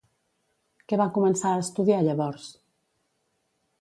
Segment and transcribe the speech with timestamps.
[0.93, 2.49] Què va començar a estudiar llavors?